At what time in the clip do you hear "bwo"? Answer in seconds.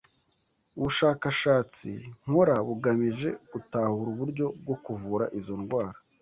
4.61-4.75